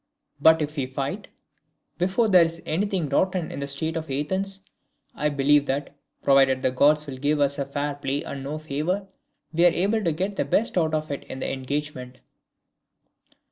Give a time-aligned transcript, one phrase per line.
[0.41, 1.27] But if we fight,
[1.99, 4.61] before there is anything rotten in the state of Athens,
[5.13, 7.37] I believe that, provided the Gods will give
[7.71, 9.07] fair play and no favour,
[9.53, 12.17] we are able to get the best of it in the engagement."